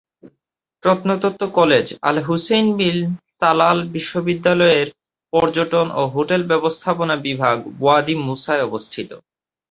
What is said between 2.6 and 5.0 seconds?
বিল Talal বিশ্ববিদ্যালয়ের